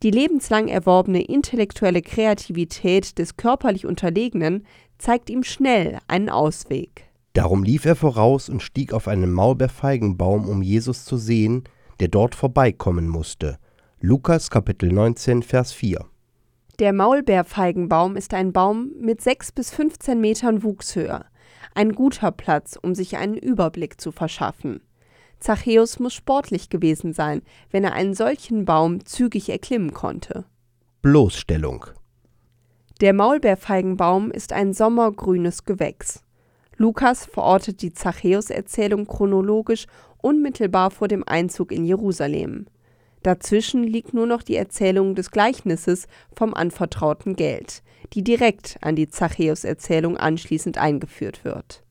Die 0.03 0.11
lebenslang 0.11 0.67
erworbene 0.67 1.23
intellektuelle 1.23 2.01
Kreativität 2.01 3.17
des 3.17 3.37
körperlich 3.37 3.85
Unterlegenen 3.85 4.65
zeigt 4.97 5.29
ihm 5.29 5.43
schnell 5.43 5.99
einen 6.09 6.29
Ausweg. 6.29 7.05
Darum 7.35 7.63
lief 7.63 7.83
er 7.83 7.97
voraus 7.97 8.47
und 8.47 8.63
stieg 8.63 8.93
auf 8.93 9.09
einen 9.09 9.33
Maulbeerfeigenbaum, 9.33 10.47
um 10.47 10.61
Jesus 10.61 11.03
zu 11.03 11.17
sehen, 11.17 11.65
der 11.99 12.07
dort 12.07 12.33
vorbeikommen 12.33 13.09
musste. 13.09 13.59
Lukas 13.99 14.49
Kapitel 14.49 14.89
19, 14.89 15.43
Vers 15.43 15.73
4. 15.73 16.05
Der 16.79 16.93
Maulbeerfeigenbaum 16.93 18.15
ist 18.15 18.33
ein 18.33 18.53
Baum 18.53 18.91
mit 19.01 19.19
6 19.19 19.51
bis 19.51 19.71
15 19.71 20.21
Metern 20.21 20.63
Wuchshöhe. 20.63 21.25
Ein 21.73 21.91
guter 21.91 22.31
Platz, 22.31 22.79
um 22.81 22.95
sich 22.95 23.17
einen 23.17 23.35
Überblick 23.35 23.99
zu 23.99 24.13
verschaffen. 24.13 24.79
Zachäus 25.41 25.99
muss 25.99 26.13
sportlich 26.13 26.69
gewesen 26.69 27.11
sein, 27.11 27.41
wenn 27.69 27.83
er 27.83 27.93
einen 27.93 28.13
solchen 28.13 28.63
Baum 28.63 29.05
zügig 29.05 29.49
erklimmen 29.49 29.91
konnte. 29.91 30.45
Bloßstellung. 31.01 31.87
Der 33.01 33.11
Maulbeerfeigenbaum 33.11 34.31
ist 34.31 34.53
ein 34.53 34.71
sommergrünes 34.73 35.65
Gewächs. 35.65 36.24
Lukas 36.77 37.25
verortet 37.25 37.81
die 37.81 37.93
Zachäus-Erzählung 37.93 39.07
chronologisch 39.07 39.85
unmittelbar 40.21 40.91
vor 40.91 41.07
dem 41.07 41.23
Einzug 41.25 41.71
in 41.71 41.85
Jerusalem. 41.85 42.65
Dazwischen 43.23 43.83
liegt 43.83 44.13
nur 44.13 44.27
noch 44.27 44.43
die 44.43 44.55
Erzählung 44.55 45.15
des 45.15 45.31
Gleichnisses 45.31 46.07
vom 46.35 46.53
anvertrauten 46.53 47.35
Geld, 47.35 47.81
die 48.13 48.23
direkt 48.23 48.77
an 48.81 48.95
die 48.95 49.07
Zachäus-Erzählung 49.07 50.17
anschließend 50.17 50.77
eingeführt 50.77 51.43
wird. 51.43 51.83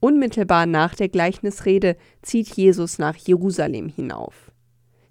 Unmittelbar 0.00 0.66
nach 0.66 0.94
der 0.96 1.08
Gleichnisrede 1.08 1.96
zieht 2.22 2.48
Jesus 2.48 2.98
nach 2.98 3.16
Jerusalem 3.16 3.88
hinauf. 3.88 4.50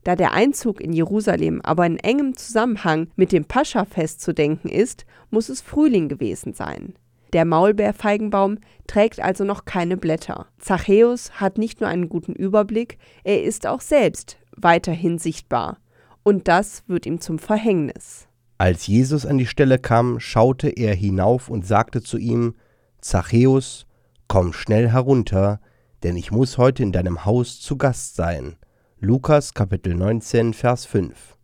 Da 0.04 0.16
der 0.16 0.34
Einzug 0.34 0.82
in 0.82 0.92
Jerusalem 0.92 1.62
aber 1.62 1.86
in 1.86 1.98
engem 1.98 2.36
Zusammenhang 2.36 3.08
mit 3.16 3.32
dem 3.32 3.46
Paschafest 3.46 4.20
zu 4.20 4.34
denken 4.34 4.68
ist, 4.68 5.06
muss 5.30 5.48
es 5.50 5.62
Frühling 5.62 6.10
gewesen 6.10 6.54
sein. 6.54 6.96
Der 7.34 7.46
Maulbeerfeigenbaum 7.46 8.58
trägt 8.88 9.22
also 9.22 9.44
noch 9.44 9.66
keine 9.66 9.98
Blätter. 9.98 10.48
Zachäus 10.60 11.32
hat 11.40 11.58
nicht 11.58 11.80
nur 11.80 11.90
einen 11.90 12.10
guten 12.10 12.34
Überblick, 12.34 12.98
er 13.24 13.44
ist 13.44 13.68
auch 13.68 13.82
selbst 13.82 14.38
weiterhin 14.56 15.18
sichtbar. 15.18 15.78
Und 16.24 16.48
das 16.48 16.84
wird 16.88 17.06
ihm 17.06 17.22
zum 17.22 17.40
Verhängnis. 17.40 18.28
Als 18.58 18.86
Jesus 18.86 19.26
an 19.26 19.38
die 19.38 19.48
Stelle 19.48 19.80
kam, 19.80 20.20
schaute 20.20 20.70
er 20.70 20.94
hinauf 20.94 21.50
und 21.50 21.66
sagte 21.66 22.02
zu 22.02 22.18
ihm: 22.18 22.56
Zachäus, 23.00 23.88
Komm 24.28 24.54
schnell 24.54 24.90
herunter, 24.90 25.60
denn 26.04 26.16
ich 26.16 26.32
muss 26.32 26.58
heute 26.58 26.84
in 26.84 26.94
deinem 26.94 27.26
Haus 27.26 27.60
zu 27.60 27.78
Gast 27.78 28.16
sein. 28.16 28.56
Lukas 29.00 29.54
Kapitel 29.54 29.94
19, 29.94 30.54
Vers 30.54 30.86
5. 30.86 31.36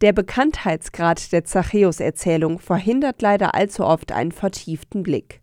Der 0.00 0.12
Bekanntheitsgrad 0.12 1.32
der 1.32 1.44
Zachäus-Erzählung 1.44 2.60
verhindert 2.60 3.20
leider 3.20 3.56
allzu 3.56 3.84
oft 3.84 4.12
einen 4.12 4.30
vertieften 4.30 5.02
Blick. 5.02 5.40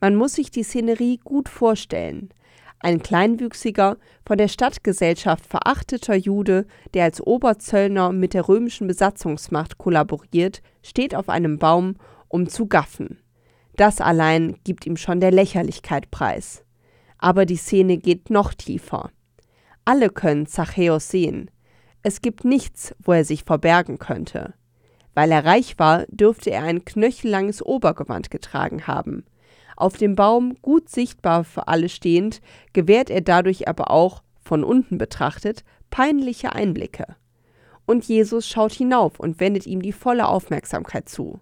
Man 0.00 0.16
muss 0.16 0.34
sich 0.34 0.50
die 0.50 0.62
Szenerie 0.62 1.18
gut 1.22 1.50
vorstellen. 1.50 2.30
Ein 2.78 3.02
kleinwüchsiger, 3.02 3.98
von 4.24 4.38
der 4.38 4.48
Stadtgesellschaft 4.48 5.44
verachteter 5.44 6.14
Jude, 6.14 6.66
der 6.94 7.04
als 7.04 7.20
Oberzöllner 7.20 8.10
mit 8.12 8.32
der 8.32 8.48
römischen 8.48 8.86
Besatzungsmacht 8.86 9.76
kollaboriert, 9.76 10.62
steht 10.82 11.14
auf 11.14 11.28
einem 11.28 11.58
Baum, 11.58 11.96
um 12.28 12.48
zu 12.48 12.66
gaffen. 12.66 13.18
Das 13.76 14.00
allein 14.00 14.56
gibt 14.64 14.86
ihm 14.86 14.96
schon 14.96 15.20
der 15.20 15.30
Lächerlichkeit 15.30 16.10
preis. 16.10 16.64
Aber 17.18 17.44
die 17.44 17.56
Szene 17.56 17.98
geht 17.98 18.30
noch 18.30 18.54
tiefer. 18.54 19.10
Alle 19.84 20.08
können 20.08 20.46
Zachäus 20.46 21.10
sehen. 21.10 21.50
Es 22.02 22.22
gibt 22.22 22.44
nichts, 22.44 22.94
wo 23.02 23.12
er 23.12 23.24
sich 23.24 23.44
verbergen 23.44 23.98
könnte. 23.98 24.54
Weil 25.14 25.32
er 25.32 25.44
reich 25.44 25.78
war, 25.78 26.06
dürfte 26.08 26.50
er 26.50 26.62
ein 26.62 26.84
knöchellanges 26.84 27.64
Obergewand 27.64 28.30
getragen 28.30 28.86
haben. 28.86 29.24
Auf 29.76 29.96
dem 29.96 30.14
Baum, 30.14 30.56
gut 30.62 30.88
sichtbar 30.88 31.44
für 31.44 31.68
alle 31.68 31.88
stehend, 31.88 32.40
gewährt 32.72 33.10
er 33.10 33.20
dadurch 33.20 33.68
aber 33.68 33.90
auch, 33.90 34.22
von 34.40 34.64
unten 34.64 34.98
betrachtet, 34.98 35.64
peinliche 35.90 36.54
Einblicke. 36.54 37.16
Und 37.86 38.04
Jesus 38.04 38.46
schaut 38.46 38.72
hinauf 38.72 39.18
und 39.18 39.40
wendet 39.40 39.66
ihm 39.66 39.82
die 39.82 39.92
volle 39.92 40.28
Aufmerksamkeit 40.28 41.08
zu. 41.08 41.40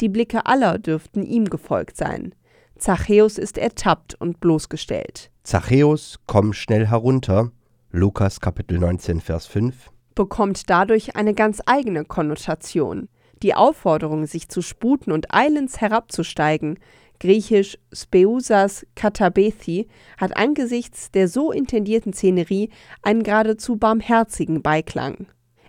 Die 0.00 0.08
Blicke 0.08 0.46
aller 0.46 0.78
dürften 0.78 1.24
ihm 1.24 1.46
gefolgt 1.46 1.96
sein. 1.96 2.34
Zachäus 2.76 3.38
ist 3.38 3.58
ertappt 3.58 4.14
und 4.14 4.38
bloßgestellt. 4.38 5.30
Zachäus, 5.42 6.20
komm 6.26 6.52
schnell 6.52 6.86
herunter. 6.86 7.50
Lukas 7.90 8.40
Kapitel 8.40 8.78
19, 8.78 9.22
Vers 9.22 9.46
5. 9.46 9.90
Bekommt 10.14 10.68
dadurch 10.68 11.16
eine 11.16 11.32
ganz 11.32 11.62
eigene 11.64 12.04
Konnotation. 12.04 13.08
Die 13.42 13.54
Aufforderung, 13.54 14.26
sich 14.26 14.50
zu 14.50 14.60
sputen 14.60 15.10
und 15.10 15.32
eilends 15.34 15.80
herabzusteigen, 15.80 16.78
griechisch 17.18 17.78
Speusas 17.90 18.84
katabethi, 18.94 19.88
hat 20.18 20.36
angesichts 20.36 21.10
der 21.12 21.28
so 21.28 21.50
intendierten 21.50 22.12
Szenerie 22.12 22.68
einen 23.00 23.22
geradezu 23.22 23.76
barmherzigen 23.76 24.60
Beiklang. 24.60 25.26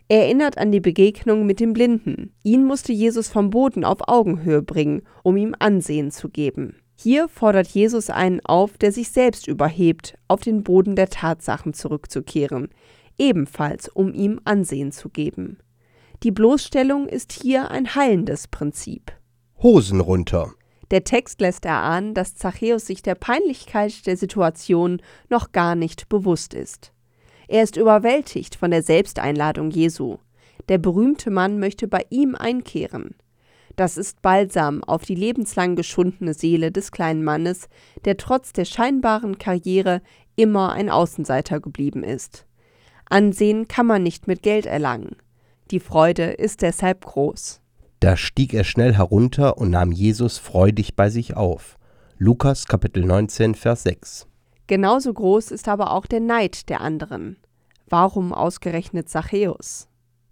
Er 0.09 0.23
erinnert 0.23 0.57
an 0.57 0.73
die 0.73 0.81
Begegnung 0.81 1.45
mit 1.45 1.61
dem 1.61 1.71
Blinden. 1.71 2.33
Ihn 2.43 2.65
musste 2.65 2.91
Jesus 2.91 3.29
vom 3.29 3.49
Boden 3.49 3.85
auf 3.85 4.09
Augenhöhe 4.09 4.61
bringen, 4.61 5.03
um 5.23 5.38
ihm 5.38 5.55
Ansehen 5.57 6.11
zu 6.11 6.27
geben. 6.27 6.75
Hier 7.01 7.29
fordert 7.29 7.69
Jesus 7.69 8.09
einen 8.09 8.41
auf, 8.45 8.77
der 8.77 8.91
sich 8.91 9.11
selbst 9.11 9.47
überhebt, 9.47 10.17
auf 10.27 10.41
den 10.41 10.63
Boden 10.63 10.97
der 10.97 11.07
Tatsachen 11.07 11.73
zurückzukehren, 11.73 12.67
ebenfalls 13.17 13.87
um 13.87 14.13
ihm 14.13 14.41
Ansehen 14.43 14.91
zu 14.91 15.07
geben. 15.07 15.59
Die 16.23 16.31
Bloßstellung 16.31 17.07
ist 17.07 17.31
hier 17.31 17.71
ein 17.71 17.95
heilendes 17.95 18.49
Prinzip. 18.49 19.13
Hosen 19.63 20.01
runter. 20.01 20.51
Der 20.91 21.05
Text 21.05 21.39
lässt 21.39 21.63
erahnen, 21.63 22.13
dass 22.15 22.35
Zachäus 22.35 22.85
sich 22.87 23.01
der 23.01 23.15
Peinlichkeit 23.15 24.05
der 24.05 24.17
Situation 24.17 25.01
noch 25.29 25.53
gar 25.53 25.75
nicht 25.75 26.09
bewusst 26.09 26.53
ist. 26.53 26.91
Er 27.47 27.63
ist 27.63 27.77
überwältigt 27.77 28.57
von 28.57 28.71
der 28.71 28.83
Selbsteinladung 28.83 29.71
Jesu. 29.71 30.17
Der 30.67 30.79
berühmte 30.79 31.31
Mann 31.31 31.59
möchte 31.59 31.87
bei 31.87 32.05
ihm 32.09 32.35
einkehren. 32.35 33.15
Das 33.79 33.95
ist 33.95 34.21
Balsam 34.21 34.83
auf 34.83 35.05
die 35.05 35.15
lebenslang 35.15 35.77
geschundene 35.77 36.33
Seele 36.33 36.69
des 36.69 36.91
kleinen 36.91 37.24
Mannes, 37.24 37.69
der 38.03 38.17
trotz 38.17 38.51
der 38.51 38.65
scheinbaren 38.65 39.38
Karriere 39.38 40.01
immer 40.36 40.74
ein 40.74 40.89
Außenseiter 40.89 41.62
geblieben 41.62 42.03
ist. 42.03 42.45
Ansehen 43.09 43.69
kann 43.69 43.86
man 43.86 44.03
nicht 44.03 44.27
mit 44.27 44.43
Geld 44.43 44.65
erlangen. 44.65 45.15
Die 45.71 45.79
Freude 45.79 46.24
ist 46.24 46.62
deshalb 46.62 47.05
groß. 47.05 47.62
Da 48.01 48.17
stieg 48.17 48.53
er 48.53 48.65
schnell 48.65 48.95
herunter 48.95 49.57
und 49.57 49.69
nahm 49.69 49.93
Jesus 49.93 50.39
freudig 50.39 50.98
bei 50.98 51.09
sich 51.09 51.38
auf. 51.38 51.77
Lukas 52.17 52.67
Kapitel 52.67 53.05
19, 53.05 53.55
Vers 53.55 53.83
6. 53.83 54.27
Genauso 54.67 55.13
groß 55.13 55.51
ist 55.51 55.69
aber 55.69 55.93
auch 55.93 56.05
der 56.05 56.19
Neid 56.19 56.67
der 56.67 56.81
anderen. 56.81 57.38
Warum 57.88 58.33
ausgerechnet 58.33 59.07
Zachäus? 59.07 59.88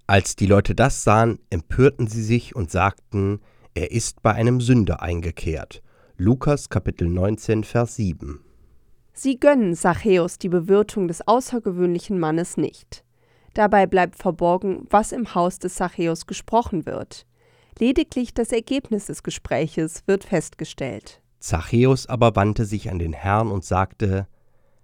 Als 0.09 0.37
die 0.37 0.45
Leute 0.45 0.73
das 0.73 1.03
sahen, 1.03 1.37
empörten 1.49 2.07
sie 2.07 2.23
sich 2.23 2.55
und 2.55 2.71
sagten, 2.71 3.41
er 3.73 3.91
ist 3.91 4.21
bei 4.21 4.31
einem 4.31 4.61
Sünder 4.61 5.01
eingekehrt. 5.01 5.83
Lukas 6.15 6.69
Kapitel 6.69 7.09
19, 7.09 7.65
Vers 7.65 7.97
7. 7.97 8.39
Sie 9.11 9.37
gönnen 9.37 9.75
Zachäus 9.75 10.39
die 10.39 10.47
Bewirtung 10.47 11.09
des 11.09 11.27
außergewöhnlichen 11.27 12.19
Mannes 12.19 12.55
nicht. 12.55 13.03
Dabei 13.53 13.85
bleibt 13.85 14.15
verborgen, 14.15 14.87
was 14.89 15.11
im 15.11 15.35
Haus 15.35 15.59
des 15.59 15.75
Zachäus 15.75 16.25
gesprochen 16.25 16.85
wird. 16.85 17.25
Lediglich 17.77 18.33
das 18.33 18.53
Ergebnis 18.53 19.07
des 19.07 19.23
Gespräches 19.23 20.03
wird 20.05 20.23
festgestellt. 20.23 21.21
Zachäus 21.39 22.07
aber 22.07 22.37
wandte 22.37 22.63
sich 22.63 22.89
an 22.89 22.97
den 22.97 23.11
Herrn 23.11 23.51
und 23.51 23.65
sagte, 23.65 24.25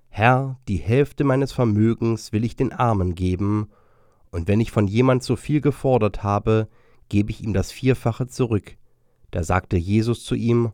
Herr, 0.10 0.60
die 0.68 0.78
Hälfte 0.78 1.24
meines 1.24 1.54
Vermögens 1.54 2.34
will 2.34 2.44
ich 2.44 2.58
den 2.58 2.74
Armen 2.74 3.16
geben, 3.16 3.70
und 4.34 4.48
wenn 4.48 4.60
ich 4.60 4.72
von 4.72 4.88
jemand 4.88 5.24
so 5.24 5.36
viel 5.36 5.62
gefordert 5.62 6.24
habe, 6.24 6.68
gebe 7.08 7.32
ich 7.32 7.44
ihm 7.44 7.54
das 7.54 7.72
Vierfache 7.72 8.28
zurück. 8.28 8.78
Da 9.32 9.44
sagte 9.44 9.78
Jesus 9.78 10.26
zu 10.26 10.36
ihm, 10.36 10.72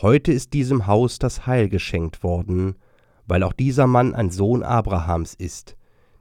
Heute 0.00 0.32
ist 0.32 0.54
diesem 0.54 0.88
Haus 0.88 1.20
das 1.20 1.46
Heil 1.46 1.68
geschenkt 1.68 2.24
worden, 2.24 2.74
weil 3.26 3.44
auch 3.44 3.52
dieser 3.52 3.86
Mann 3.86 4.14
ein 4.14 4.30
Sohn 4.30 4.64
Abrahams 4.64 5.34
ist. 5.34 5.76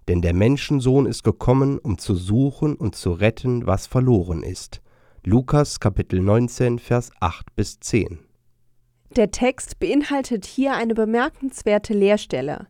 Denn 0.07 0.21
der 0.21 0.33
Menschensohn 0.33 1.07
ist 1.07 1.23
gekommen, 1.23 1.79
um 1.79 1.97
zu 1.97 2.13
suchen 2.13 2.75
und 2.75 2.95
zu 2.95 3.13
retten, 3.13 3.65
was 3.65 3.87
verloren 3.87 4.43
ist. 4.43 4.81
Lukas 5.23 5.79
Kapitel 5.79 6.19
19, 6.19 6.77
Vers 6.77 7.11
8 7.19 7.55
bis 7.55 7.79
10. 7.79 8.19
Der 9.15 9.31
Text 9.31 9.79
beinhaltet 9.79 10.45
hier 10.45 10.73
eine 10.73 10.93
bemerkenswerte 10.93 11.93
Leerstelle. 11.93 12.67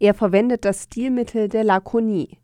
Er 0.00 0.14
verwendet 0.14 0.64
das 0.64 0.84
Stilmittel 0.84 1.48
der 1.48 1.64
Lakonie. 1.64 2.41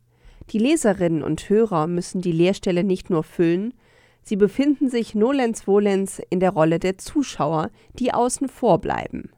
Die 0.51 0.57
Leserinnen 0.57 1.21
und 1.21 1.47
Hörer 1.47 1.85
müssen 1.85 2.21
die 2.21 2.31
Leerstelle 2.31 2.83
nicht 2.83 3.11
nur 3.11 3.23
füllen, 3.23 3.73
sie 4.23 4.35
befinden 4.35 4.89
sich 4.89 5.13
nolens 5.13 5.61
volens 5.61 6.19
in 6.31 6.39
der 6.39 6.51
Rolle 6.51 6.79
der 6.79 6.97
Zuschauer, 6.97 7.69
die 7.93 8.13
außen 8.13 8.47
vor 8.47 8.79
bleiben. 8.79 9.29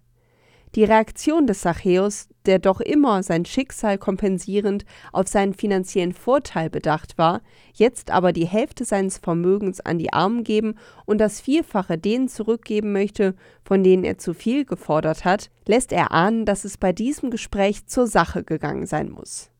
Die 0.75 0.85
Reaktion 0.85 1.47
des 1.47 1.61
Zachäus, 1.61 2.29
der 2.45 2.57
doch 2.57 2.79
immer 2.79 3.23
sein 3.23 3.43
Schicksal 3.43 3.97
kompensierend 3.97 4.85
auf 5.11 5.27
seinen 5.27 5.53
finanziellen 5.53 6.13
Vorteil 6.13 6.69
bedacht 6.69 7.17
war, 7.17 7.41
jetzt 7.73 8.09
aber 8.09 8.31
die 8.31 8.47
Hälfte 8.47 8.85
seines 8.85 9.17
Vermögens 9.17 9.81
an 9.81 9.99
die 9.99 10.13
Armen 10.13 10.45
geben 10.45 10.75
und 11.05 11.17
das 11.17 11.41
Vierfache 11.41 11.97
denen 11.97 12.29
zurückgeben 12.29 12.93
möchte, 12.93 13.35
von 13.65 13.83
denen 13.83 14.05
er 14.05 14.17
zu 14.17 14.33
viel 14.33 14.63
gefordert 14.63 15.25
hat, 15.25 15.49
lässt 15.67 15.91
er 15.91 16.13
ahnen, 16.13 16.45
dass 16.45 16.63
es 16.63 16.77
bei 16.77 16.93
diesem 16.93 17.31
Gespräch 17.31 17.85
zur 17.87 18.07
Sache 18.07 18.45
gegangen 18.45 18.85
sein 18.85 19.09
muss. 19.09 19.51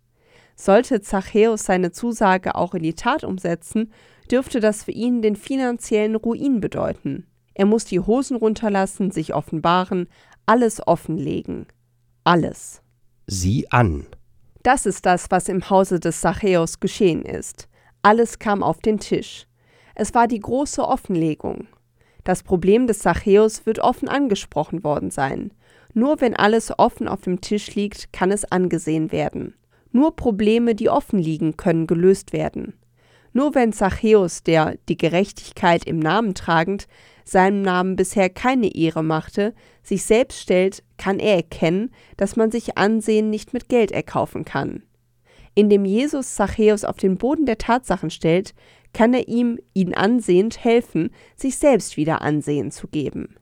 Sollte 0.62 1.02
Zachäus 1.02 1.64
seine 1.64 1.92
Zusage 1.92 2.54
auch 2.54 2.76
in 2.76 2.84
die 2.84 2.94
Tat 2.94 3.24
umsetzen, 3.24 3.92
dürfte 4.30 4.60
das 4.60 4.84
für 4.84 4.92
ihn 4.92 5.24
den 5.24 5.36
finanziellen 5.36 6.16
Ruin 6.16 6.62
bedeuten. 6.62 7.26
Er 7.56 7.66
muss 7.66 7.86
die 7.86 8.00
Hosen 8.00 8.38
runterlassen, 8.38 9.10
sich 9.10 9.34
offenbaren, 9.34 10.08
alles 10.46 10.86
offenlegen. 10.86 11.66
Alles. 12.26 12.84
Sieh 13.26 13.72
an. 13.72 14.06
Das 14.62 14.86
ist 14.86 15.08
das, 15.08 15.32
was 15.32 15.50
im 15.50 15.68
Hause 15.68 16.00
des 16.00 16.22
Zachäus 16.22 16.80
geschehen 16.80 17.24
ist. 17.24 17.68
Alles 18.04 18.38
kam 18.38 18.62
auf 18.62 18.82
den 18.82 19.00
Tisch. 19.00 19.48
Es 19.96 20.14
war 20.14 20.28
die 20.28 20.42
große 20.42 20.88
Offenlegung. 20.88 21.70
Das 22.24 22.44
Problem 22.44 22.86
des 22.86 23.00
Zachäus 23.00 23.66
wird 23.66 23.80
offen 23.80 24.08
angesprochen 24.08 24.84
worden 24.84 25.10
sein. 25.10 25.56
Nur 25.96 26.22
wenn 26.22 26.36
alles 26.36 26.72
offen 26.78 27.08
auf 27.08 27.22
dem 27.22 27.42
Tisch 27.42 27.74
liegt, 27.74 28.14
kann 28.14 28.30
es 28.30 28.46
angesehen 28.46 29.12
werden. 29.12 29.56
Nur 29.92 30.16
Probleme, 30.16 30.76
die 30.76 30.90
offen 30.90 31.20
liegen, 31.20 31.58
können 31.58 31.88
gelöst 31.88 32.34
werden. 32.34 32.74
Nur 33.34 33.56
wenn 33.56 33.74
Zachäus, 33.74 34.44
der 34.44 34.76
die 34.90 34.98
Gerechtigkeit 34.98 35.86
im 35.86 36.00
Namen 36.00 36.34
tragend, 36.34 36.88
seinem 37.24 37.62
Namen 37.62 37.96
bisher 37.96 38.30
keine 38.30 38.76
Ehre 38.76 39.04
machte, 39.04 39.54
sich 39.84 40.04
selbst 40.04 40.40
stellt, 40.40 40.84
kann 40.98 41.20
er 41.20 41.36
erkennen, 41.36 41.92
dass 42.18 42.36
man 42.36 42.52
sich 42.52 42.78
Ansehen 42.78 43.30
nicht 43.30 43.54
mit 43.54 43.70
Geld 43.70 43.92
erkaufen 43.92 44.44
kann. 44.44 44.84
Indem 45.56 45.86
Jesus 45.86 46.36
Zachäus 46.36 46.84
auf 46.84 46.98
den 46.98 47.18
Boden 47.18 47.46
der 47.46 47.58
Tatsachen 47.58 48.10
stellt, 48.10 48.54
kann 48.94 49.14
er 49.14 49.28
ihm, 49.28 49.60
ihn 49.74 49.94
ansehend, 49.94 50.64
helfen, 50.64 51.12
sich 51.36 51.58
selbst 51.58 51.98
wieder 51.98 52.22
Ansehen 52.22 52.72
zu 52.72 52.88
geben. 52.88 53.36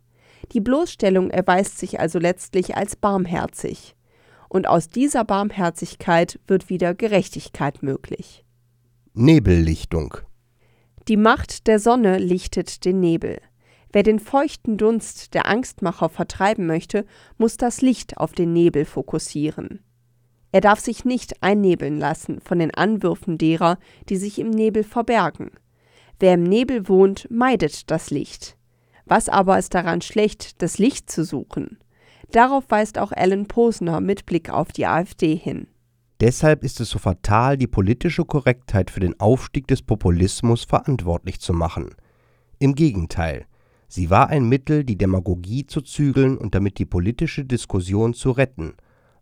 Die 0.54 0.62
Bloßstellung 0.62 1.30
erweist 1.30 1.78
sich 1.78 2.00
also 2.00 2.20
letztlich 2.20 2.76
als 2.76 2.96
barmherzig. 2.96 3.96
Und 4.50 4.68
aus 4.68 4.90
dieser 4.90 5.24
Barmherzigkeit 5.24 6.40
wird 6.48 6.70
wieder 6.70 6.94
Gerechtigkeit 6.94 7.82
möglich. 7.84 8.44
Nebellichtung. 9.14 10.18
Die 11.08 11.18
Macht 11.18 11.68
der 11.68 11.80
Sonne 11.80 12.18
lichtet 12.18 12.84
den 12.84 13.00
Nebel. 13.00 13.40
Wer 13.92 14.04
den 14.04 14.20
feuchten 14.20 14.78
Dunst 14.78 15.34
der 15.34 15.48
Angstmacher 15.48 16.10
vertreiben 16.10 16.68
möchte, 16.68 17.06
muss 17.38 17.58
das 17.58 17.82
Licht 17.82 18.18
auf 18.18 18.34
den 18.34 18.54
Nebel 18.54 18.86
fokussieren. 18.86 19.84
Er 20.52 20.62
darf 20.62 20.80
sich 20.80 21.06
nicht 21.06 21.42
einnebeln 21.42 21.98
lassen 21.98 22.42
von 22.42 22.60
den 22.60 22.74
Anwürfen 22.74 23.38
derer, 23.38 23.78
die 24.10 24.18
sich 24.18 24.40
im 24.40 24.50
Nebel 24.50 24.84
verbergen. 24.84 25.52
Wer 26.20 26.34
im 26.36 26.44
Nebel 26.44 26.88
wohnt, 26.88 27.28
meidet 27.30 27.90
das 27.92 28.10
Licht. 28.10 28.58
Was 29.06 29.30
aber 29.30 29.58
ist 29.58 29.74
daran 29.74 30.02
schlecht, 30.02 30.62
das 30.62 30.78
Licht 30.78 31.10
zu 31.10 31.24
suchen? 31.24 31.80
Darauf 32.32 32.66
weist 32.70 32.98
auch 32.98 33.12
Alan 33.12 33.48
Posner 33.48 34.02
mit 34.02 34.26
Blick 34.26 34.50
auf 34.50 34.72
die 34.72 34.86
AfD 34.86 35.36
hin. 35.36 35.68
Deshalb 36.20 36.64
ist 36.64 36.80
es 36.80 36.90
so 36.90 37.00
fatal, 37.00 37.58
die 37.58 37.68
politische 37.68 38.26
Korrektheit 38.26 38.92
für 38.92 39.00
den 39.00 39.20
Aufstieg 39.20 39.68
des 39.68 39.82
Populismus 39.82 40.66
verantwortlich 40.66 41.40
zu 41.40 41.54
machen. 41.54 41.96
Im 42.60 42.76
Gegenteil, 42.76 43.46
Sie 43.92 44.12
war 44.12 44.30
ein 44.30 44.48
Mittel, 44.48 44.84
die 44.84 45.00
Demagogie 45.00 45.66
zu 45.66 45.82
zügeln 45.82 46.38
und 46.38 46.54
damit 46.54 46.78
die 46.78 46.86
politische 46.86 47.44
Diskussion 47.44 48.14
zu 48.14 48.30
retten. 48.30 48.74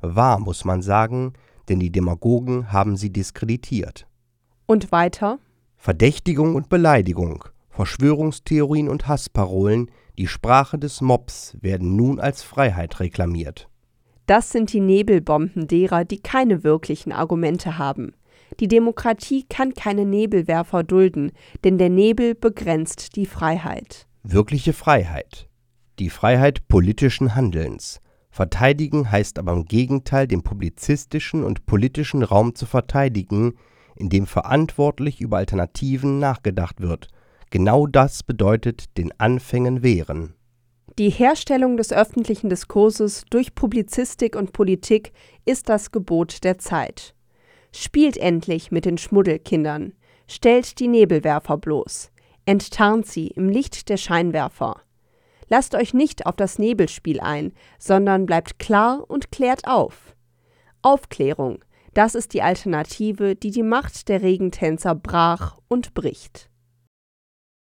Wahr, 0.01 0.39
muss 0.39 0.65
man 0.65 0.81
sagen, 0.81 1.33
denn 1.69 1.79
die 1.79 1.89
Demagogen 1.89 2.69
haben 2.73 2.97
sie 2.97 3.09
diskreditiert. 3.09 4.07
Und 4.65 4.91
weiter? 4.91 5.39
Verdächtigung 5.77 6.55
und 6.55 6.67
Beleidigung, 6.67 7.45
Verschwörungstheorien 7.69 8.89
und 8.89 9.07
Hassparolen, 9.07 9.89
die 10.17 10.27
Sprache 10.27 10.77
des 10.77 11.01
Mobs 11.01 11.57
werden 11.61 11.95
nun 11.95 12.19
als 12.19 12.43
Freiheit 12.43 12.99
reklamiert. 12.99 13.69
Das 14.25 14.51
sind 14.51 14.73
die 14.73 14.81
Nebelbomben 14.81 15.67
derer, 15.67 16.03
die 16.03 16.19
keine 16.19 16.63
wirklichen 16.63 17.11
Argumente 17.11 17.77
haben. 17.77 18.13
Die 18.59 18.67
Demokratie 18.67 19.45
kann 19.47 19.73
keine 19.73 20.05
Nebelwerfer 20.05 20.83
dulden, 20.83 21.31
denn 21.63 21.77
der 21.77 21.89
Nebel 21.89 22.35
begrenzt 22.35 23.15
die 23.15 23.25
Freiheit 23.25 24.07
wirkliche 24.31 24.73
Freiheit, 24.73 25.47
die 25.99 26.09
Freiheit 26.09 26.67
politischen 26.67 27.35
Handelns. 27.35 28.01
Verteidigen 28.29 29.09
heißt 29.09 29.39
aber 29.39 29.53
im 29.53 29.65
Gegenteil, 29.65 30.27
den 30.27 30.43
publizistischen 30.43 31.43
und 31.43 31.65
politischen 31.65 32.23
Raum 32.23 32.53
zu 32.53 32.65
verteidigen, 32.65 33.53
in 33.95 34.09
dem 34.09 34.27
verantwortlich 34.27 35.21
über 35.21 35.37
Alternativen 35.37 36.19
nachgedacht 36.19 36.81
wird. 36.81 37.07
Genau 37.49 37.87
das 37.87 38.23
bedeutet 38.23 38.97
den 38.97 39.11
Anfängen 39.19 39.83
wehren. 39.83 40.35
Die 40.97 41.09
Herstellung 41.09 41.77
des 41.77 41.93
öffentlichen 41.93 42.49
Diskurses 42.49 43.23
durch 43.29 43.55
Publizistik 43.55 44.35
und 44.35 44.51
Politik 44.51 45.13
ist 45.45 45.69
das 45.69 45.91
Gebot 45.91 46.43
der 46.43 46.57
Zeit. 46.57 47.13
Spielt 47.73 48.17
endlich 48.17 48.71
mit 48.71 48.85
den 48.85 48.97
Schmuddelkindern, 48.97 49.93
stellt 50.27 50.79
die 50.79 50.87
Nebelwerfer 50.87 51.57
bloß, 51.57 52.11
Enttarnt 52.47 53.05
sie 53.05 53.27
im 53.27 53.49
Licht 53.49 53.89
der 53.89 53.97
Scheinwerfer. 53.97 54.81
Lasst 55.49 55.75
euch 55.75 55.93
nicht 55.93 56.25
auf 56.25 56.37
das 56.37 56.57
Nebelspiel 56.57 57.19
ein, 57.19 57.51
sondern 57.77 58.25
bleibt 58.25 58.57
klar 58.57 59.03
und 59.05 59.31
klärt 59.31 59.67
auf. 59.67 60.15
Aufklärung, 60.81 61.59
das 61.93 62.15
ist 62.15 62.33
die 62.33 62.41
Alternative, 62.41 63.35
die 63.35 63.51
die 63.51 63.63
Macht 63.63 64.07
der 64.07 64.21
Regentänzer 64.21 64.95
brach 64.95 65.57
und 65.67 65.93
bricht. 65.93 66.49